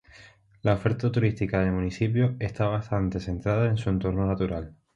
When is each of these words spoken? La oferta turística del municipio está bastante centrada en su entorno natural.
La 0.61 0.73
oferta 0.73 1.11
turística 1.11 1.59
del 1.59 1.73
municipio 1.73 2.35
está 2.39 2.65
bastante 2.65 3.19
centrada 3.19 3.67
en 3.67 3.77
su 3.77 3.91
entorno 3.91 4.25
natural. 4.25 4.73